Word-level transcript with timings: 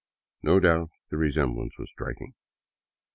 No 0.41 0.59
doubt 0.59 0.89
the 1.11 1.17
resemblance 1.17 1.77
was 1.77 1.91
striking. 1.91 2.33